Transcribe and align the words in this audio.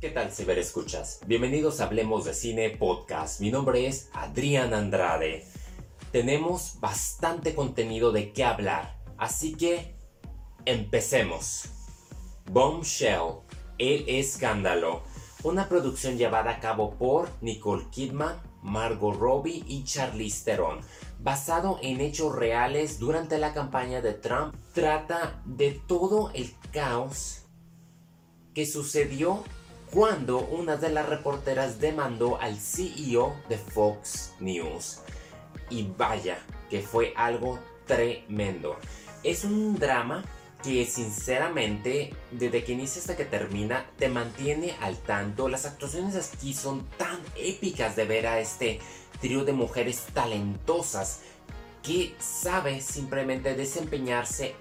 ¿Qué 0.00 0.08
tal, 0.08 0.32
ciberescuchas? 0.32 1.20
Bienvenidos 1.26 1.78
a 1.78 1.84
Hablemos 1.84 2.24
de 2.24 2.32
Cine 2.32 2.70
Podcast. 2.70 3.38
Mi 3.38 3.50
nombre 3.50 3.86
es 3.86 4.08
Adrián 4.14 4.72
Andrade. 4.72 5.44
Tenemos 6.10 6.80
bastante 6.80 7.54
contenido 7.54 8.10
de 8.10 8.32
qué 8.32 8.44
hablar, 8.44 8.96
así 9.18 9.54
que 9.56 9.94
empecemos. 10.64 11.66
Bombshell, 12.50 13.42
El 13.76 14.08
Escándalo, 14.08 15.02
una 15.42 15.68
producción 15.68 16.16
llevada 16.16 16.52
a 16.52 16.60
cabo 16.60 16.96
por 16.96 17.28
Nicole 17.42 17.84
Kidman, 17.90 18.40
Margot 18.62 19.14
Robbie 19.14 19.64
y 19.66 19.84
Charlize 19.84 20.46
Theron, 20.46 20.80
basado 21.18 21.78
en 21.82 22.00
hechos 22.00 22.34
reales 22.34 22.98
durante 23.00 23.36
la 23.36 23.52
campaña 23.52 24.00
de 24.00 24.14
Trump, 24.14 24.54
trata 24.72 25.42
de 25.44 25.72
todo 25.86 26.30
el 26.32 26.54
caos 26.72 27.42
que 28.54 28.64
sucedió 28.64 29.44
cuando 29.90 30.38
una 30.38 30.76
de 30.76 30.90
las 30.90 31.08
reporteras 31.08 31.80
demandó 31.80 32.40
al 32.40 32.56
CEO 32.56 33.34
de 33.48 33.58
Fox 33.58 34.34
News. 34.38 35.00
Y 35.68 35.90
vaya, 35.96 36.38
que 36.68 36.80
fue 36.80 37.12
algo 37.16 37.58
tremendo. 37.86 38.76
Es 39.22 39.44
un 39.44 39.76
drama 39.78 40.24
que 40.62 40.84
sinceramente, 40.84 42.14
desde 42.30 42.62
que 42.64 42.72
inicia 42.72 43.00
hasta 43.00 43.16
que 43.16 43.24
termina, 43.24 43.86
te 43.98 44.08
mantiene 44.08 44.76
al 44.80 44.96
tanto. 44.98 45.48
Las 45.48 45.66
actuaciones 45.66 46.14
aquí 46.16 46.54
son 46.54 46.84
tan 46.96 47.18
épicas 47.36 47.96
de 47.96 48.04
ver 48.04 48.26
a 48.26 48.38
este 48.38 48.80
trío 49.20 49.44
de 49.44 49.52
mujeres 49.52 50.06
talentosas 50.14 51.20
que 51.82 52.14
sabe 52.18 52.80
simplemente 52.80 53.54
desempeñarse 53.54 54.54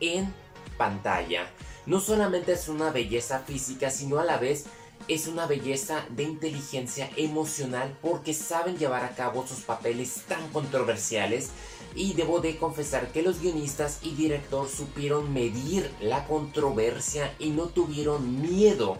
en 0.00 0.32
pantalla 0.76 1.48
no 1.86 2.00
solamente 2.00 2.52
es 2.52 2.68
una 2.68 2.90
belleza 2.90 3.40
física, 3.40 3.90
sino 3.90 4.18
a 4.18 4.24
la 4.24 4.36
vez 4.36 4.66
es 5.08 5.28
una 5.28 5.46
belleza 5.46 6.04
de 6.10 6.24
inteligencia 6.24 7.10
emocional 7.16 7.96
porque 8.02 8.34
saben 8.34 8.76
llevar 8.76 9.04
a 9.04 9.14
cabo 9.14 9.46
sus 9.46 9.60
papeles 9.60 10.22
tan 10.26 10.48
controversiales. 10.50 11.50
Y 11.94 12.12
debo 12.12 12.40
de 12.40 12.58
confesar 12.58 13.12
que 13.12 13.22
los 13.22 13.40
guionistas 13.40 14.00
y 14.02 14.14
director 14.14 14.68
supieron 14.68 15.32
medir 15.32 15.90
la 16.00 16.26
controversia 16.26 17.34
y 17.38 17.50
no 17.50 17.66
tuvieron 17.66 18.42
miedo 18.42 18.98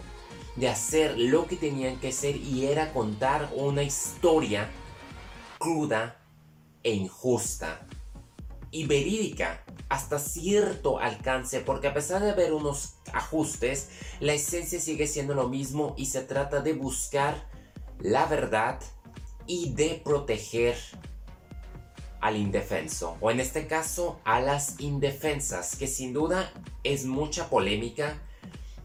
de 0.55 0.69
hacer 0.69 1.19
lo 1.19 1.47
que 1.47 1.57
tenían 1.57 2.01
que 2.01 2.09
hacer 2.09 2.37
y 2.37 2.67
era 2.67 2.93
contar 2.93 3.51
una 3.55 3.83
historia 3.83 4.71
cruda 5.59 6.23
e 6.83 6.95
injusta 6.95 7.87
y 8.71 8.87
verídica 8.87 9.65
hasta 9.89 10.19
cierto 10.19 10.99
alcance, 10.99 11.61
porque 11.61 11.89
a 11.89 11.95
pesar 11.95 12.23
de 12.23 12.31
haber 12.31 12.53
unos 12.53 12.96
ajustes, 13.13 13.89
la 14.21 14.35
esencia 14.35 14.81
sigue 14.81 15.07
siendo 15.07 15.35
lo 15.35 15.49
mismo 15.49 15.95
y 15.97 16.07
se 16.07 16.23
trata 16.23 16.61
de 16.61 16.73
buscar 16.73 17.49
la 18.01 18.27
verdad 18.27 18.81
y 19.47 19.73
de 19.73 20.01
proteger 20.05 20.77
al 22.21 22.37
indefenso, 22.37 23.17
o 23.21 23.31
en 23.31 23.41
este 23.41 23.67
caso 23.67 24.21
a 24.25 24.41
las 24.41 24.81
indefensas, 24.81 25.77
que 25.77 25.87
sin 25.87 26.13
duda 26.13 26.51
es 26.83 27.05
mucha 27.05 27.49
polémica 27.49 28.21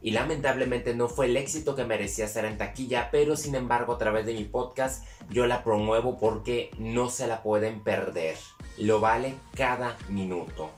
y 0.02 0.11
lamentablemente 0.11 0.95
no 0.95 1.08
fue 1.08 1.28
el 1.28 1.38
éxito 1.38 1.75
que 1.75 1.85
merecía 1.85 2.28
ser 2.28 2.45
en 2.45 2.58
taquilla, 2.58 3.09
pero 3.11 3.35
sin 3.38 3.56
embargo 3.56 3.94
a 3.94 3.97
través 3.97 4.25
de 4.25 4.33
mi 4.33 4.44
podcast 4.44 5.06
yo 5.30 5.47
la 5.47 5.63
promuevo 5.63 6.19
porque 6.19 6.72
no 6.78 7.09
se 7.09 7.28
la 7.28 7.44
pueden 7.44 7.81
perder, 7.81 8.38
lo 8.78 9.00
vale 9.00 9.35
cada 9.56 9.97
minuto. 10.09 10.72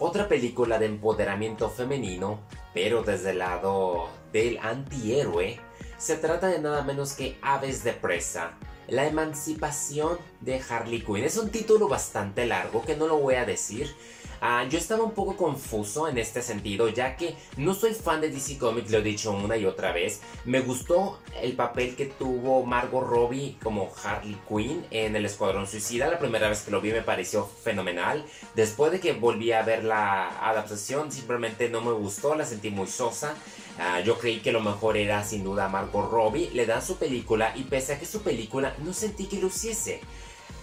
Otra 0.00 0.28
película 0.28 0.78
de 0.78 0.86
empoderamiento 0.86 1.68
femenino, 1.70 2.38
pero 2.72 3.02
desde 3.02 3.30
el 3.30 3.38
lado 3.38 4.08
del 4.32 4.58
antihéroe, 4.58 5.58
se 5.96 6.16
trata 6.16 6.46
de 6.46 6.60
nada 6.60 6.84
menos 6.84 7.14
que 7.14 7.36
Aves 7.42 7.82
de 7.82 7.94
Presa, 7.94 8.52
la 8.86 9.08
emancipación 9.08 10.16
de 10.40 10.62
Harley 10.68 11.00
Quinn. 11.00 11.24
Es 11.24 11.36
un 11.36 11.50
título 11.50 11.88
bastante 11.88 12.46
largo 12.46 12.84
que 12.84 12.94
no 12.94 13.08
lo 13.08 13.18
voy 13.18 13.34
a 13.34 13.44
decir, 13.44 13.92
Ah, 14.40 14.64
yo 14.68 14.78
estaba 14.78 15.02
un 15.02 15.12
poco 15.12 15.36
confuso 15.36 16.08
en 16.08 16.16
este 16.16 16.42
sentido, 16.42 16.88
ya 16.88 17.16
que 17.16 17.34
no 17.56 17.74
soy 17.74 17.92
fan 17.94 18.20
de 18.20 18.30
DC 18.30 18.56
Comics, 18.58 18.90
lo 18.90 18.98
he 18.98 19.02
dicho 19.02 19.32
una 19.32 19.56
y 19.56 19.66
otra 19.66 19.92
vez. 19.92 20.20
Me 20.44 20.60
gustó 20.60 21.18
el 21.42 21.54
papel 21.54 21.96
que 21.96 22.06
tuvo 22.06 22.64
Margot 22.64 23.04
Robbie 23.04 23.56
como 23.62 23.92
Harley 24.04 24.38
Quinn 24.48 24.86
en 24.90 25.16
El 25.16 25.24
Escuadrón 25.24 25.66
Suicida. 25.66 26.08
La 26.08 26.20
primera 26.20 26.48
vez 26.48 26.62
que 26.62 26.70
lo 26.70 26.80
vi 26.80 26.92
me 26.92 27.02
pareció 27.02 27.46
fenomenal. 27.46 28.24
Después 28.54 28.92
de 28.92 29.00
que 29.00 29.12
volví 29.12 29.50
a 29.50 29.62
ver 29.62 29.82
la 29.82 30.28
adaptación, 30.48 31.10
simplemente 31.10 31.68
no 31.68 31.80
me 31.80 31.92
gustó, 31.92 32.36
la 32.36 32.44
sentí 32.44 32.70
muy 32.70 32.86
sosa. 32.86 33.34
Ah, 33.80 34.00
yo 34.00 34.18
creí 34.18 34.40
que 34.40 34.52
lo 34.52 34.60
mejor 34.60 34.96
era 34.96 35.24
sin 35.24 35.42
duda 35.42 35.68
Margot 35.68 36.10
Robbie. 36.10 36.50
Le 36.52 36.64
dan 36.64 36.82
su 36.82 36.96
película 36.96 37.52
y 37.56 37.64
pese 37.64 37.94
a 37.94 37.98
que 37.98 38.06
su 38.06 38.22
película 38.22 38.74
no 38.84 38.92
sentí 38.92 39.26
que 39.26 39.38
luciese. 39.38 40.00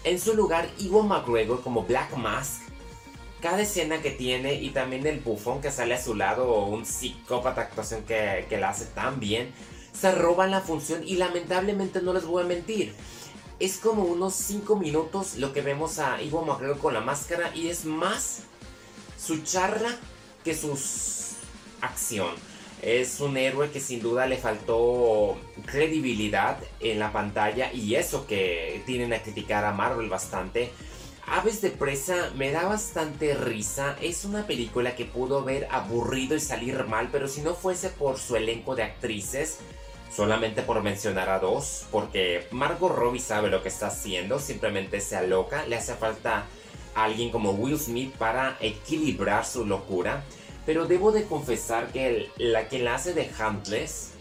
En 0.05 0.19
su 0.19 0.33
lugar, 0.33 0.69
Iwan 0.77 1.07
McGregor 1.07 1.61
como 1.61 1.83
Black 1.83 2.15
Mask 2.15 2.64
cada 3.45 3.61
escena 3.61 4.01
que 4.01 4.09
tiene 4.09 4.55
y 4.55 4.71
también 4.71 5.05
el 5.05 5.19
bufón 5.19 5.61
que 5.61 5.69
sale 5.69 5.93
a 5.93 6.03
su 6.03 6.15
lado 6.15 6.49
o 6.49 6.65
un 6.65 6.83
psicópata 6.83 7.61
actuación 7.61 8.01
que, 8.01 8.47
que 8.49 8.57
la 8.57 8.69
hace 8.69 8.85
tan 8.85 9.19
bien, 9.19 9.53
se 9.93 10.11
roban 10.11 10.49
la 10.49 10.61
función 10.61 11.03
y 11.07 11.17
lamentablemente 11.17 12.01
no 12.01 12.11
les 12.11 12.25
voy 12.25 12.41
a 12.41 12.47
mentir. 12.47 12.95
Es 13.59 13.77
como 13.77 14.01
unos 14.01 14.33
5 14.33 14.77
minutos 14.77 15.35
lo 15.35 15.53
que 15.53 15.61
vemos 15.61 15.99
a 15.99 16.19
Ivo 16.23 16.43
McGregor 16.43 16.79
con 16.79 16.95
la 16.95 17.01
máscara 17.01 17.55
y 17.55 17.67
es 17.67 17.85
más 17.85 18.45
su 19.15 19.43
charla 19.43 19.95
que 20.43 20.55
su 20.55 20.75
acción. 21.81 22.33
Es 22.81 23.19
un 23.19 23.37
héroe 23.37 23.69
que 23.69 23.79
sin 23.79 24.01
duda 24.01 24.25
le 24.25 24.37
faltó 24.37 25.37
credibilidad 25.67 26.57
en 26.79 26.97
la 26.97 27.13
pantalla 27.13 27.71
y 27.71 27.93
eso 27.93 28.25
que 28.25 28.81
tienen 28.87 29.13
a 29.13 29.21
criticar 29.21 29.65
a 29.65 29.71
Marvel 29.71 30.09
bastante 30.09 30.71
Aves 31.27 31.61
de 31.61 31.71
Presa 31.71 32.31
me 32.35 32.51
da 32.51 32.65
bastante 32.65 33.33
risa. 33.33 33.95
Es 33.99 34.25
una 34.25 34.45
película 34.45 34.95
que 34.95 35.05
pudo 35.05 35.39
haber 35.39 35.67
aburrido 35.71 36.35
y 36.35 36.39
salir 36.39 36.85
mal, 36.85 37.09
pero 37.11 37.27
si 37.27 37.41
no 37.41 37.55
fuese 37.55 37.89
por 37.89 38.19
su 38.19 38.35
elenco 38.35 38.75
de 38.75 38.83
actrices, 38.83 39.57
solamente 40.15 40.61
por 40.61 40.83
mencionar 40.83 41.29
a 41.29 41.39
dos, 41.39 41.87
porque 41.91 42.47
Margot 42.51 42.95
Robbie 42.95 43.19
sabe 43.19 43.49
lo 43.49 43.63
que 43.63 43.69
está 43.69 43.87
haciendo, 43.87 44.39
simplemente 44.39 45.01
se 45.01 45.15
aloca, 45.15 45.65
le 45.65 45.77
hace 45.77 45.95
falta 45.95 46.45
alguien 46.93 47.31
como 47.31 47.51
Will 47.51 47.79
Smith 47.79 48.13
para 48.15 48.57
equilibrar 48.61 49.45
su 49.45 49.65
locura. 49.65 50.23
Pero 50.67 50.85
debo 50.85 51.11
de 51.11 51.25
confesar 51.25 51.87
que 51.87 52.29
la 52.37 52.67
que 52.69 52.79
la 52.79 52.95
hace 52.95 53.13
de 53.13 53.29
Huntless 53.39 54.14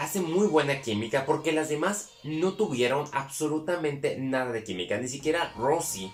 hace 0.00 0.20
muy 0.20 0.46
buena 0.46 0.80
química 0.80 1.26
porque 1.26 1.52
las 1.52 1.68
demás 1.68 2.10
no 2.24 2.54
tuvieron 2.54 3.04
absolutamente 3.12 4.16
nada 4.18 4.50
de 4.50 4.64
química, 4.64 4.96
ni 4.96 5.08
siquiera 5.08 5.52
Rosie 5.58 6.10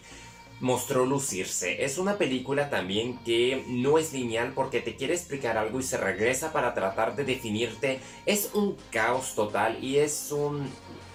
mostró 0.58 1.06
lucirse. 1.06 1.84
Es 1.84 1.96
una 1.96 2.18
película 2.18 2.68
también 2.68 3.18
que 3.24 3.62
no 3.68 3.98
es 3.98 4.12
lineal 4.12 4.52
porque 4.54 4.80
te 4.80 4.96
quiere 4.96 5.14
explicar 5.14 5.56
algo 5.56 5.78
y 5.78 5.84
se 5.84 5.98
regresa 5.98 6.52
para 6.52 6.74
tratar 6.74 7.14
de 7.14 7.24
definirte. 7.24 8.00
Es 8.24 8.50
un 8.54 8.76
caos 8.90 9.34
total 9.34 9.82
y 9.82 9.98
es 9.98 10.32
un... 10.32 10.68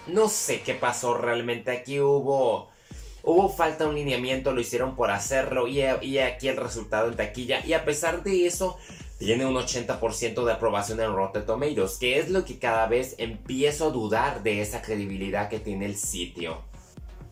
No 0.07 0.29
sé 0.29 0.61
qué 0.61 0.73
pasó 0.73 1.15
realmente. 1.15 1.71
Aquí 1.71 1.99
hubo... 1.99 2.69
Hubo 3.23 3.49
falta 3.49 3.87
un 3.87 3.93
lineamiento, 3.93 4.51
lo 4.51 4.61
hicieron 4.61 4.95
por 4.95 5.11
hacerlo 5.11 5.67
y, 5.67 5.81
y 6.01 6.17
aquí 6.17 6.47
el 6.47 6.57
resultado 6.57 7.07
en 7.07 7.15
taquilla. 7.15 7.63
Y 7.63 7.73
a 7.73 7.85
pesar 7.85 8.23
de 8.23 8.47
eso, 8.47 8.79
tiene 9.21 9.45
un 9.45 9.53
80% 9.53 10.43
de 10.43 10.51
aprobación 10.51 10.99
en 10.99 11.13
Rotten 11.13 11.45
Tomatoes, 11.45 11.99
que 11.99 12.17
es 12.17 12.31
lo 12.31 12.43
que 12.43 12.57
cada 12.57 12.87
vez 12.87 13.13
empiezo 13.19 13.85
a 13.85 13.91
dudar 13.91 14.41
de 14.41 14.61
esa 14.61 14.81
credibilidad 14.81 15.47
que 15.47 15.59
tiene 15.59 15.85
el 15.85 15.95
sitio. 15.95 16.63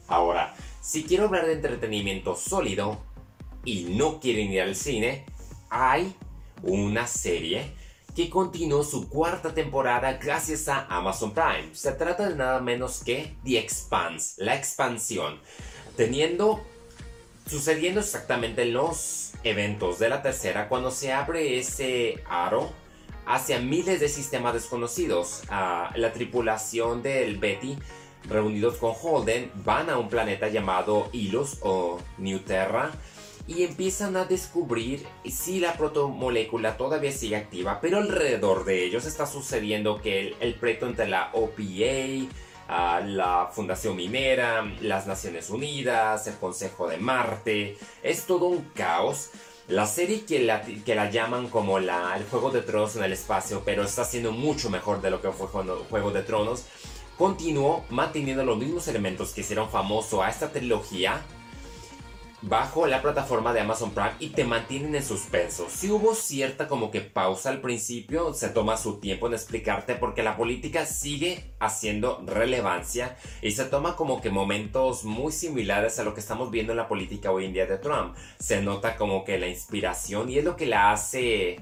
Ahora, 0.08 0.54
si 0.84 1.04
quiero 1.04 1.24
hablar 1.26 1.48
de 1.48 1.54
entretenimiento 1.54 2.36
sólido 2.36 3.00
y 3.66 3.86
no 3.86 4.20
quieren 4.20 4.52
ir 4.52 4.62
al 4.62 4.76
cine, 4.76 5.26
hay 5.72 6.14
una 6.62 7.08
serie 7.08 7.72
que 8.16 8.30
continuó 8.30 8.84
su 8.84 9.10
cuarta 9.10 9.56
temporada 9.56 10.14
gracias 10.22 10.68
a 10.68 10.86
Amazon 10.96 11.34
Prime. 11.34 11.74
Se 11.74 11.94
trata 11.94 12.30
de 12.30 12.36
nada 12.36 12.60
menos 12.62 13.04
que 13.04 13.36
The 13.44 13.58
Expanse, 13.58 14.44
la 14.44 14.56
expansión, 14.56 15.40
teniendo 15.98 16.62
sucediendo 17.48 18.02
exactamente 18.02 18.62
en 18.62 18.74
los 18.74 19.29
eventos 19.44 20.00
de 20.00 20.10
la 20.10 20.22
tercera 20.22 20.68
cuando 20.68 20.92
se 20.92 21.12
abre 21.14 21.60
ese 21.60 22.24
aro 22.30 22.72
hacia 23.26 23.60
miles 23.60 24.00
de 24.00 24.10
sistemas 24.10 24.54
desconocidos. 24.54 25.44
Ah, 25.50 25.92
la 25.96 26.12
tripulación 26.14 27.02
del 27.04 27.38
Betty 27.38 27.78
reunidos 28.28 28.78
con 28.78 28.94
Holden 29.02 29.52
van 29.64 29.90
a 29.90 29.98
un 29.98 30.10
planeta 30.10 30.50
llamado 30.50 31.10
Ilos 31.14 31.60
o 31.62 32.00
New 32.18 32.40
Terra 32.40 32.92
y 33.48 33.64
empiezan 33.64 34.16
a 34.16 34.26
descubrir 34.26 35.06
si 35.26 35.60
la 35.60 35.74
protomolécula 35.74 36.78
todavía 36.78 37.12
sigue 37.12 37.36
activa, 37.36 37.80
pero 37.82 37.98
alrededor 37.98 38.66
de 38.66 38.84
ellos 38.84 39.06
está 39.06 39.26
sucediendo 39.26 40.02
que 40.02 40.20
el, 40.20 40.36
el 40.40 40.56
preto 40.56 40.86
entre 40.86 41.08
la 41.08 41.32
OPA, 41.34 42.30
la 42.70 43.50
Fundación 43.52 43.96
Minera, 43.96 44.64
las 44.82 45.08
Naciones 45.08 45.50
Unidas, 45.50 46.28
el 46.28 46.36
Consejo 46.36 46.88
de 46.88 46.98
Marte. 46.98 47.78
Es 48.04 48.26
todo 48.26 48.46
un 48.46 48.62
caos. 48.76 49.32
La 49.68 49.86
serie 49.86 50.26
que 50.26 50.40
la, 50.40 50.62
que 50.62 50.96
la 50.96 51.12
llaman 51.12 51.48
como 51.48 51.80
la, 51.80 52.16
el 52.18 52.26
Juego 52.26 52.50
de 52.50 52.62
Tronos 52.62 52.96
en 52.96 53.04
el 53.04 53.14
espacio, 53.14 53.62
pero 53.64 53.84
está 53.84 54.04
siendo 54.04 54.32
mucho 54.32 54.70
mejor 54.70 55.02
de 55.02 55.12
lo 55.12 55.22
que 55.22 55.32
fue 55.32 55.48
Juego 55.48 56.12
de 56.12 56.24
Tronos, 56.24 56.66
continuó 57.20 57.86
manteniendo 57.90 58.44
los 58.44 58.58
mismos 58.58 58.88
elementos 58.88 59.32
que 59.32 59.42
hicieron 59.42 59.70
famoso 59.70 60.24
a 60.24 60.30
esta 60.30 60.52
trilogía 60.52 61.22
bajo 62.42 62.88
la 62.88 63.02
plataforma 63.02 63.54
de 63.54 63.62
Amazon 63.62 63.92
Prime 63.92 64.14
y 64.20 64.30
te 64.30 64.46
mantienen 64.46 64.96
en 64.96 65.04
suspenso. 65.04 65.68
Si 65.70 65.92
hubo 65.92 66.16
cierta 66.16 66.68
como 66.68 66.92
que 66.92 67.02
pausa 67.02 67.50
al 67.50 67.62
principio, 67.62 68.34
se 68.34 68.50
toma 68.50 68.78
su 68.78 69.00
tiempo 69.00 69.28
en 69.28 69.34
explicarte 69.34 69.96
porque 69.96 70.24
la 70.24 70.38
política 70.38 70.86
sigue 70.86 71.54
haciendo 71.60 72.24
relevancia 72.26 73.18
y 73.42 73.52
se 73.52 73.66
toma 73.66 73.96
como 73.96 74.22
que 74.22 74.30
momentos 74.30 75.04
muy 75.04 75.32
similares 75.32 76.00
a 76.00 76.04
lo 76.04 76.14
que 76.14 76.22
estamos 76.22 76.52
viendo 76.52 76.74
en 76.74 76.78
la 76.78 76.88
política 76.88 77.32
hoy 77.32 77.46
en 77.46 77.54
día 77.54 77.66
de 77.66 77.78
Trump. 77.78 78.16
Se 78.40 78.62
nota 78.62 78.96
como 78.96 79.24
que 79.24 79.38
la 79.38 79.48
inspiración 79.48 80.30
y 80.30 80.38
es 80.38 80.46
lo 80.46 80.56
que 80.56 80.66
la 80.66 80.92
hace 80.92 81.58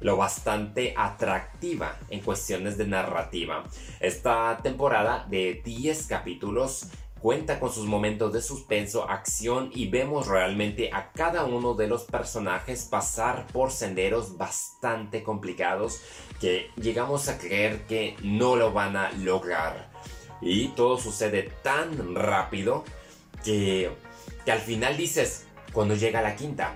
lo 0.00 0.16
bastante 0.18 0.92
atractiva 0.96 1.98
en 2.10 2.20
cuestiones 2.20 2.76
de 2.76 2.86
narrativa. 2.86 3.64
Esta 4.00 4.58
temporada 4.62 5.26
de 5.30 5.62
10 5.64 6.06
capítulos 6.06 6.88
cuenta 7.24 7.58
con 7.58 7.72
sus 7.72 7.86
momentos 7.86 8.34
de 8.34 8.42
suspenso, 8.42 9.08
acción 9.08 9.70
y 9.74 9.88
vemos 9.88 10.26
realmente 10.26 10.90
a 10.92 11.10
cada 11.10 11.46
uno 11.46 11.72
de 11.72 11.86
los 11.86 12.04
personajes 12.04 12.84
pasar 12.84 13.46
por 13.46 13.70
senderos 13.70 14.36
bastante 14.36 15.22
complicados 15.22 16.02
que 16.38 16.68
llegamos 16.76 17.30
a 17.30 17.38
creer 17.38 17.86
que 17.86 18.14
no 18.22 18.56
lo 18.56 18.74
van 18.74 18.98
a 18.98 19.10
lograr. 19.12 19.90
Y 20.42 20.68
todo 20.68 20.98
sucede 20.98 21.50
tan 21.62 22.14
rápido 22.14 22.84
que, 23.42 23.90
que 24.44 24.52
al 24.52 24.60
final 24.60 24.98
dices, 24.98 25.46
cuando 25.72 25.94
llega 25.94 26.20
la 26.20 26.36
quinta, 26.36 26.74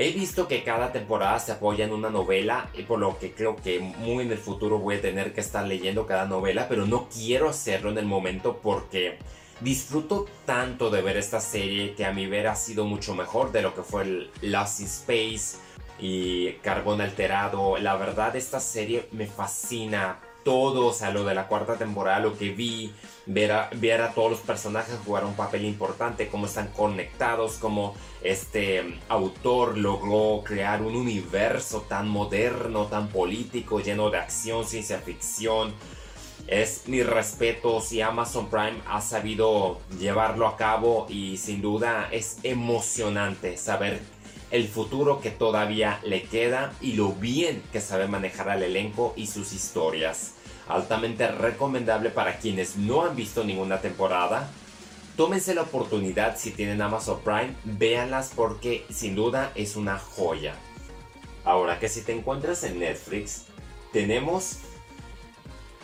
He 0.00 0.12
visto 0.12 0.46
que 0.46 0.62
cada 0.62 0.92
temporada 0.92 1.40
se 1.40 1.50
apoya 1.50 1.84
en 1.84 1.92
una 1.92 2.08
novela 2.08 2.70
y 2.72 2.84
por 2.84 3.00
lo 3.00 3.18
que 3.18 3.32
creo 3.32 3.56
que 3.56 3.80
muy 3.80 4.22
en 4.22 4.30
el 4.30 4.38
futuro 4.38 4.78
voy 4.78 4.94
a 4.94 5.00
tener 5.00 5.32
que 5.32 5.40
estar 5.40 5.66
leyendo 5.66 6.06
cada 6.06 6.24
novela, 6.24 6.68
pero 6.68 6.86
no 6.86 7.08
quiero 7.08 7.48
hacerlo 7.48 7.90
en 7.90 7.98
el 7.98 8.06
momento 8.06 8.60
porque 8.62 9.18
disfruto 9.60 10.26
tanto 10.44 10.90
de 10.90 11.02
ver 11.02 11.16
esta 11.16 11.40
serie 11.40 11.94
que 11.94 12.04
a 12.04 12.12
mi 12.12 12.26
ver 12.26 12.46
ha 12.46 12.56
sido 12.56 12.84
mucho 12.84 13.14
mejor 13.14 13.52
de 13.52 13.62
lo 13.62 13.74
que 13.74 13.82
fue 13.82 14.02
el 14.02 14.30
Lost 14.42 14.80
in 14.80 14.86
Space 14.86 15.56
y 15.98 16.52
Carbón 16.62 17.00
Alterado. 17.00 17.76
La 17.78 17.96
verdad 17.96 18.36
esta 18.36 18.60
serie 18.60 19.08
me 19.12 19.26
fascina 19.26 20.20
todo, 20.44 20.86
o 20.86 20.92
sea, 20.92 21.10
lo 21.10 21.24
de 21.24 21.34
la 21.34 21.46
cuarta 21.46 21.76
temporada, 21.76 22.20
lo 22.20 22.38
que 22.38 22.50
vi, 22.50 22.94
ver 23.26 23.52
a, 23.52 23.68
ver 23.74 24.00
a 24.00 24.12
todos 24.12 24.30
los 24.30 24.40
personajes 24.40 24.96
jugar 25.04 25.24
un 25.24 25.34
papel 25.34 25.64
importante, 25.64 26.28
cómo 26.28 26.46
están 26.46 26.68
conectados, 26.68 27.58
cómo 27.58 27.94
este 28.22 28.98
autor 29.08 29.76
logró 29.76 30.42
crear 30.44 30.80
un 30.80 30.96
universo 30.96 31.82
tan 31.82 32.08
moderno, 32.08 32.86
tan 32.86 33.08
político, 33.08 33.80
lleno 33.80 34.08
de 34.08 34.18
acción, 34.18 34.64
ciencia 34.64 34.98
ficción 35.00 35.74
es 36.46 36.82
mi 36.86 37.02
respeto 37.02 37.80
si 37.80 38.00
Amazon 38.00 38.48
Prime 38.48 38.80
ha 38.86 39.00
sabido 39.00 39.80
llevarlo 39.98 40.46
a 40.46 40.56
cabo 40.56 41.06
y 41.08 41.36
sin 41.36 41.60
duda 41.60 42.08
es 42.10 42.38
emocionante 42.42 43.56
saber 43.56 44.00
el 44.50 44.66
futuro 44.66 45.20
que 45.20 45.30
todavía 45.30 46.00
le 46.04 46.22
queda 46.22 46.72
y 46.80 46.92
lo 46.92 47.12
bien 47.12 47.62
que 47.72 47.80
sabe 47.80 48.08
manejar 48.08 48.48
al 48.48 48.62
elenco 48.62 49.12
y 49.16 49.26
sus 49.26 49.52
historias. 49.52 50.34
Altamente 50.68 51.28
recomendable 51.28 52.10
para 52.10 52.38
quienes 52.38 52.76
no 52.76 53.04
han 53.04 53.16
visto 53.16 53.44
ninguna 53.44 53.80
temporada. 53.80 54.48
Tómense 55.16 55.54
la 55.54 55.62
oportunidad 55.62 56.38
si 56.38 56.52
tienen 56.52 56.80
Amazon 56.80 57.20
Prime, 57.22 57.54
véanlas 57.64 58.32
porque 58.34 58.86
sin 58.90 59.14
duda 59.14 59.52
es 59.54 59.76
una 59.76 59.98
joya. 59.98 60.54
Ahora 61.44 61.78
que 61.78 61.88
si 61.88 62.02
te 62.02 62.12
encuentras 62.12 62.62
en 62.64 62.78
Netflix, 62.78 63.46
tenemos 63.92 64.58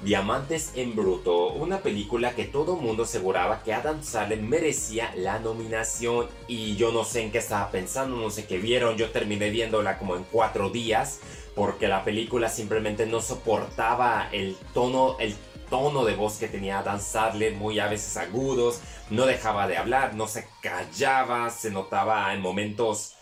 Diamantes 0.03 0.73
en 0.75 0.95
Bruto, 0.95 1.49
una 1.53 1.79
película 1.79 2.35
que 2.35 2.45
todo 2.45 2.77
mundo 2.77 3.05
aseguraba 3.05 3.63
que 3.63 3.73
Adam 3.73 4.03
Sandler 4.03 4.43
merecía 4.43 5.15
la 5.17 5.39
nominación. 5.39 6.29
Y 6.47 6.77
yo 6.77 6.93
no 6.93 7.05
sé 7.05 7.23
en 7.23 7.33
qué 7.33 7.39
estaba 7.39 7.71
pensando, 7.71 8.17
no 8.17 8.31
sé 8.31 8.47
qué 8.47 8.59
vieron, 8.59 8.97
yo 8.97 9.11
terminé 9.11 9.51
viéndola 9.51 9.99
como 9.99 10.17
en 10.17 10.25
cuatro 10.25 10.71
días 10.71 11.21
porque 11.55 11.89
la 11.89 12.05
película 12.05 12.49
simplemente 12.49 13.07
no 13.07 13.21
soportaba 13.21 14.29
el 14.33 14.57
tono, 14.73 15.17
el 15.21 15.35
tono 15.71 16.05
de 16.05 16.15
voz 16.15 16.39
que 16.39 16.49
tenía 16.49 16.81
Adam 16.81 17.01
Sandler, 17.01 17.55
muy 17.55 17.79
a 17.79 17.87
veces 17.87 18.17
agudos, 18.17 18.81
no 19.11 19.27
dejaba 19.27 19.67
de 19.69 19.77
hablar, 19.77 20.15
no 20.15 20.27
se 20.27 20.47
callaba, 20.61 21.51
se 21.51 21.71
notaba 21.71 22.35
en 22.35 22.41
momentos 22.41 23.15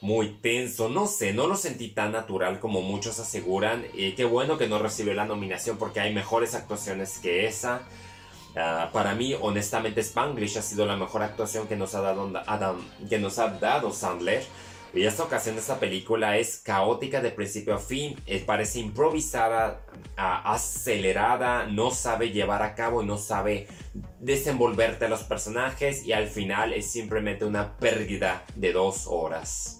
muy 0.00 0.28
tenso, 0.40 0.88
no 0.88 1.06
sé, 1.06 1.32
no 1.34 1.46
lo 1.46 1.56
sentí 1.56 1.88
tan 1.88 2.12
natural 2.12 2.58
como 2.58 2.80
muchos 2.80 3.18
aseguran. 3.18 3.84
Y 3.94 4.12
qué 4.12 4.24
bueno 4.24 4.56
que 4.56 4.68
no 4.68 4.78
recibió 4.78 5.14
la 5.14 5.26
nominación 5.26 5.76
porque 5.76 6.00
hay 6.00 6.14
mejores 6.14 6.54
actuaciones 6.54 7.18
que 7.18 7.46
esa. 7.46 7.82
Ah, 8.56 8.90
para 8.92 9.14
mí, 9.14 9.34
honestamente, 9.40 10.00
Spanglish 10.00 10.58
ha 10.58 10.62
sido 10.62 10.86
la 10.86 10.96
mejor 10.96 11.22
actuación 11.22 11.68
que 11.68 11.76
nos 11.76 11.94
ha 11.94 12.00
dado, 12.00 12.32
Adam, 12.46 12.80
que 13.08 13.18
nos 13.18 13.38
ha 13.38 13.48
dado 13.48 13.92
Sandler. 13.92 14.42
Y 14.92 15.04
esta 15.04 15.22
ocasión 15.22 15.56
esta 15.56 15.78
película 15.78 16.36
es 16.36 16.58
caótica 16.58 17.20
de 17.20 17.30
principio 17.30 17.74
a 17.74 17.78
fin, 17.78 18.16
eh, 18.26 18.42
parece 18.44 18.80
improvisada, 18.80 19.82
ah, 20.16 20.52
acelerada, 20.52 21.66
no 21.66 21.92
sabe 21.92 22.30
llevar 22.30 22.62
a 22.62 22.74
cabo 22.74 23.04
no 23.04 23.16
sabe 23.16 23.68
desenvolverte 24.18 25.04
a 25.04 25.08
los 25.08 25.22
personajes 25.22 26.04
y 26.04 26.12
al 26.12 26.26
final 26.26 26.72
es 26.72 26.90
simplemente 26.90 27.44
una 27.44 27.76
pérdida 27.76 28.44
de 28.56 28.72
dos 28.72 29.06
horas 29.06 29.79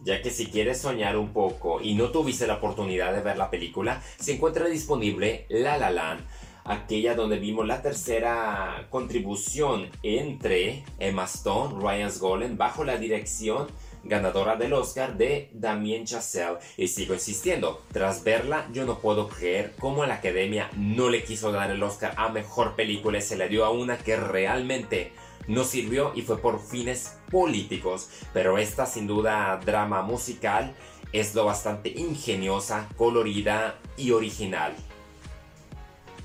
ya 0.00 0.22
que 0.22 0.30
si 0.30 0.46
quieres 0.46 0.80
soñar 0.80 1.16
un 1.16 1.32
poco 1.32 1.80
y 1.80 1.94
no 1.94 2.10
tuviste 2.10 2.46
la 2.46 2.54
oportunidad 2.54 3.14
de 3.14 3.22
ver 3.22 3.36
la 3.36 3.50
película, 3.50 4.02
se 4.18 4.34
encuentra 4.34 4.66
disponible 4.66 5.46
La 5.48 5.78
La 5.78 5.90
Land, 5.90 6.20
aquella 6.64 7.14
donde 7.14 7.38
vimos 7.38 7.66
la 7.66 7.82
tercera 7.82 8.86
contribución 8.90 9.88
entre 10.02 10.84
Emma 10.98 11.24
Stone, 11.24 11.80
Ryan 11.80 12.12
Gosling, 12.18 12.56
bajo 12.56 12.84
la 12.84 12.96
dirección 12.98 13.68
ganadora 14.08 14.56
del 14.56 14.72
Oscar 14.72 15.16
de 15.16 15.50
Damien 15.52 16.04
Chazelle. 16.04 16.58
Y 16.76 16.88
sigo 16.88 17.14
insistiendo, 17.14 17.82
tras 17.92 18.24
verla 18.24 18.68
yo 18.72 18.84
no 18.84 18.98
puedo 18.98 19.28
creer 19.28 19.74
cómo 19.78 20.04
la 20.06 20.14
academia 20.14 20.70
no 20.76 21.08
le 21.08 21.24
quiso 21.24 21.52
dar 21.52 21.70
el 21.70 21.82
Oscar 21.82 22.14
a 22.16 22.28
mejor 22.28 22.74
película 22.74 23.18
y 23.18 23.22
se 23.22 23.36
le 23.36 23.48
dio 23.48 23.64
a 23.64 23.70
una 23.70 23.98
que 23.98 24.16
realmente 24.16 25.12
no 25.48 25.64
sirvió 25.64 26.12
y 26.14 26.22
fue 26.22 26.38
por 26.38 26.60
fines 26.60 27.18
políticos, 27.30 28.08
pero 28.32 28.58
esta 28.58 28.86
sin 28.86 29.06
duda 29.06 29.60
drama 29.64 30.02
musical 30.02 30.74
es 31.12 31.34
lo 31.34 31.44
bastante 31.44 31.90
ingeniosa, 31.90 32.88
colorida 32.96 33.78
y 33.96 34.10
original. 34.10 34.74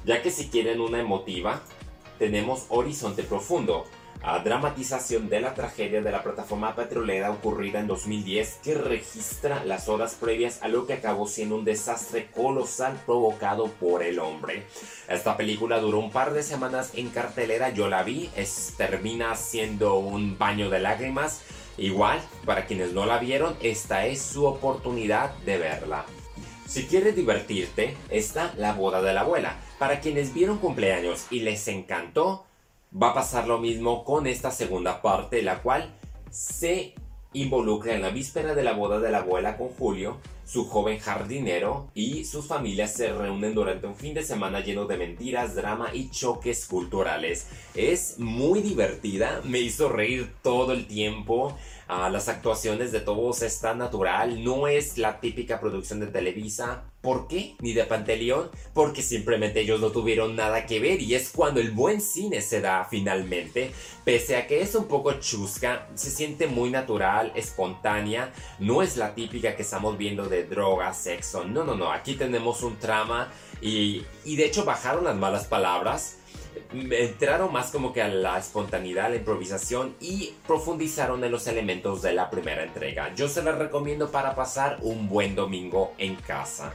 Ya 0.05 0.21
que 0.21 0.31
si 0.31 0.49
quieren 0.49 0.81
una 0.81 0.99
emotiva, 0.99 1.61
tenemos 2.17 2.65
Horizonte 2.69 3.23
Profundo, 3.23 3.85
a 4.23 4.39
dramatización 4.39 5.29
de 5.29 5.41
la 5.41 5.53
tragedia 5.53 6.01
de 6.01 6.11
la 6.11 6.23
plataforma 6.23 6.75
petrolera 6.75 7.31
ocurrida 7.31 7.79
en 7.79 7.87
2010 7.87 8.59
que 8.63 8.75
registra 8.75 9.63
las 9.65 9.89
horas 9.89 10.15
previas 10.15 10.61
a 10.61 10.67
lo 10.67 10.85
que 10.85 10.93
acabó 10.93 11.27
siendo 11.27 11.55
un 11.55 11.65
desastre 11.65 12.27
colosal 12.31 13.01
provocado 13.05 13.67
por 13.67 14.03
el 14.03 14.19
hombre. 14.19 14.63
Esta 15.07 15.37
película 15.37 15.79
duró 15.79 15.99
un 15.99 16.11
par 16.11 16.33
de 16.33 16.43
semanas 16.43 16.91
en 16.95 17.09
cartelera, 17.09 17.69
yo 17.69 17.87
la 17.87 18.03
vi, 18.03 18.29
es, 18.35 18.75
termina 18.77 19.35
siendo 19.35 19.95
un 19.95 20.37
baño 20.37 20.69
de 20.69 20.79
lágrimas. 20.79 21.41
Igual, 21.77 22.21
para 22.45 22.65
quienes 22.65 22.93
no 22.93 23.05
la 23.05 23.17
vieron, 23.17 23.55
esta 23.61 24.05
es 24.05 24.21
su 24.21 24.45
oportunidad 24.45 25.33
de 25.45 25.57
verla. 25.57 26.05
Si 26.67 26.85
quieres 26.85 27.15
divertirte, 27.15 27.97
está 28.09 28.53
La 28.55 28.73
boda 28.73 29.01
de 29.01 29.13
la 29.13 29.21
abuela. 29.21 29.59
Para 29.79 29.99
quienes 29.99 30.33
vieron 30.33 30.59
cumpleaños 30.59 31.25
y 31.29 31.41
les 31.41 31.67
encantó, 31.67 32.45
va 32.91 33.09
a 33.09 33.13
pasar 33.13 33.47
lo 33.47 33.57
mismo 33.57 34.03
con 34.03 34.27
esta 34.27 34.51
segunda 34.51 35.01
parte, 35.01 35.41
la 35.41 35.61
cual 35.61 35.93
se 36.29 36.93
involucra 37.33 37.95
en 37.95 38.01
la 38.01 38.09
víspera 38.09 38.53
de 38.53 38.63
la 38.63 38.73
boda 38.73 38.99
de 38.99 39.09
la 39.09 39.19
abuela 39.19 39.57
con 39.57 39.69
Julio, 39.69 40.17
su 40.45 40.67
joven 40.67 40.99
jardinero, 40.99 41.87
y 41.95 42.25
sus 42.25 42.47
familias 42.47 42.93
se 42.93 43.13
reúnen 43.13 43.55
durante 43.55 43.87
un 43.87 43.95
fin 43.95 44.13
de 44.13 44.23
semana 44.23 44.59
lleno 44.59 44.85
de 44.85 44.97
mentiras, 44.97 45.55
drama 45.55 45.91
y 45.93 46.09
choques 46.09 46.65
culturales. 46.65 47.47
Es 47.73 48.19
muy 48.19 48.61
divertida, 48.61 49.41
me 49.45 49.59
hizo 49.59 49.87
reír 49.87 50.33
todo 50.41 50.73
el 50.73 50.87
tiempo 50.87 51.57
las 51.91 52.29
actuaciones 52.29 52.93
de 52.93 53.01
todos 53.01 53.41
están 53.41 53.79
natural, 53.79 54.43
no 54.43 54.67
es 54.67 54.97
la 54.97 55.19
típica 55.19 55.59
producción 55.59 55.99
de 55.99 56.07
Televisa. 56.07 56.85
¿Por 57.01 57.27
qué? 57.27 57.55
Ni 57.59 57.73
de 57.73 57.83
Panteleón, 57.83 58.49
porque 58.73 59.01
simplemente 59.01 59.61
ellos 59.61 59.81
no 59.81 59.91
tuvieron 59.91 60.35
nada 60.35 60.65
que 60.65 60.79
ver 60.79 61.01
y 61.01 61.15
es 61.15 61.31
cuando 61.31 61.59
el 61.59 61.71
buen 61.71 61.99
cine 61.99 62.41
se 62.41 62.61
da 62.61 62.87
finalmente. 62.89 63.71
Pese 64.05 64.37
a 64.37 64.47
que 64.47 64.61
es 64.61 64.73
un 64.75 64.85
poco 64.87 65.11
chusca, 65.13 65.89
se 65.95 66.11
siente 66.11 66.47
muy 66.47 66.69
natural, 66.69 67.33
espontánea, 67.35 68.31
no 68.59 68.81
es 68.81 68.95
la 68.95 69.13
típica 69.13 69.55
que 69.55 69.63
estamos 69.63 69.97
viendo 69.97 70.29
de 70.29 70.45
droga, 70.45 70.93
sexo, 70.93 71.43
no, 71.43 71.63
no, 71.65 71.75
no, 71.75 71.91
aquí 71.91 72.13
tenemos 72.13 72.63
un 72.63 72.77
trama 72.77 73.31
y, 73.61 74.05
y 74.25 74.35
de 74.35 74.45
hecho 74.45 74.65
bajaron 74.65 75.03
las 75.05 75.15
malas 75.15 75.45
palabras 75.45 76.17
entraron 76.73 77.51
más 77.51 77.71
como 77.71 77.93
que 77.93 78.01
a 78.01 78.07
la 78.07 78.37
espontaneidad, 78.37 79.05
a 79.05 79.09
la 79.09 79.15
improvisación 79.17 79.95
y 79.99 80.33
profundizaron 80.47 81.23
en 81.23 81.31
los 81.31 81.47
elementos 81.47 82.01
de 82.01 82.13
la 82.13 82.29
primera 82.29 82.63
entrega. 82.63 83.13
Yo 83.15 83.27
se 83.27 83.43
las 83.43 83.57
recomiendo 83.57 84.11
para 84.11 84.35
pasar 84.35 84.77
un 84.81 85.07
buen 85.07 85.35
domingo 85.35 85.93
en 85.97 86.15
casa. 86.15 86.73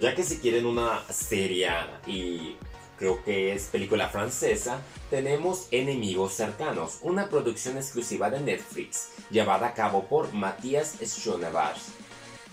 Ya 0.00 0.14
que 0.14 0.22
si 0.22 0.38
quieren 0.38 0.64
una 0.64 1.02
serie 1.10 1.68
y 2.06 2.56
creo 2.98 3.22
que 3.22 3.52
es 3.52 3.64
película 3.64 4.08
francesa, 4.08 4.80
tenemos 5.10 5.68
Enemigos 5.70 6.32
Cercanos, 6.32 6.98
una 7.02 7.28
producción 7.28 7.76
exclusiva 7.76 8.30
de 8.30 8.40
Netflix, 8.40 9.10
llevada 9.30 9.68
a 9.68 9.74
cabo 9.74 10.04
por 10.04 10.32
Matías 10.32 10.96
Schonevars 11.02 12.01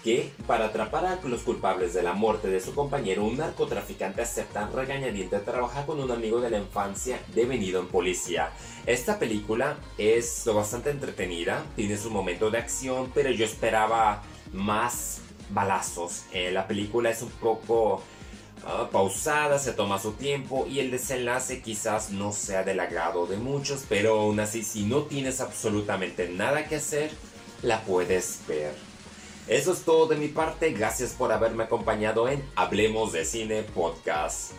que, 0.03 0.31
para 0.47 0.65
atrapar 0.65 1.05
a 1.05 1.19
los 1.23 1.41
culpables 1.41 1.93
de 1.93 2.03
la 2.03 2.13
muerte 2.13 2.47
de 2.47 2.61
su 2.61 2.73
compañero, 2.73 3.25
un 3.25 3.37
narcotraficante 3.37 4.21
acepta 4.21 4.67
regañadiente 4.67 5.39
trabajar 5.39 5.85
con 5.85 5.99
un 5.99 6.11
amigo 6.11 6.39
de 6.39 6.49
la 6.49 6.57
infancia 6.57 7.19
devenido 7.33 7.81
en 7.81 7.87
policía. 7.87 8.51
Esta 8.85 9.19
película 9.19 9.77
es 9.97 10.43
bastante 10.53 10.89
entretenida, 10.89 11.63
tiene 11.75 11.97
su 11.97 12.09
momento 12.09 12.49
de 12.49 12.59
acción, 12.59 13.11
pero 13.13 13.29
yo 13.31 13.45
esperaba 13.45 14.23
más 14.53 15.21
balazos. 15.49 16.23
Eh, 16.31 16.51
la 16.51 16.67
película 16.67 17.09
es 17.09 17.21
un 17.21 17.29
poco 17.29 18.01
ah, 18.65 18.89
pausada, 18.91 19.59
se 19.59 19.73
toma 19.73 19.99
su 19.99 20.13
tiempo 20.13 20.65
y 20.67 20.79
el 20.79 20.91
desenlace 20.91 21.61
quizás 21.61 22.11
no 22.11 22.31
sea 22.31 22.63
del 22.63 22.79
agrado 22.79 23.25
de 23.27 23.37
muchos, 23.37 23.85
pero 23.89 24.21
aún 24.21 24.39
así 24.39 24.63
si 24.63 24.83
no 24.83 25.03
tienes 25.03 25.41
absolutamente 25.41 26.29
nada 26.29 26.67
que 26.67 26.77
hacer, 26.77 27.11
la 27.61 27.81
puedes 27.81 28.39
ver. 28.47 28.88
Eso 29.49 29.73
es 29.73 29.81
todo 29.81 30.05
de 30.05 30.15
mi 30.15 30.27
parte, 30.27 30.69
gracias 30.73 31.13
por 31.13 31.31
haberme 31.31 31.63
acompañado 31.63 32.29
en 32.29 32.43
Hablemos 32.55 33.13
de 33.13 33.25
Cine 33.25 33.63
Podcast. 33.63 34.51